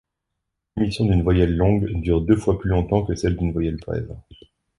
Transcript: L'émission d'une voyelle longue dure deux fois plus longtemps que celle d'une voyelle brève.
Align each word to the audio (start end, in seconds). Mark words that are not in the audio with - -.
L'émission 0.77 1.05
d'une 1.05 1.21
voyelle 1.21 1.55
longue 1.55 1.85
dure 2.01 2.21
deux 2.21 2.35
fois 2.35 2.57
plus 2.57 2.71
longtemps 2.71 3.03
que 3.05 3.13
celle 3.13 3.35
d'une 3.37 3.53
voyelle 3.53 3.77
brève. 3.77 4.15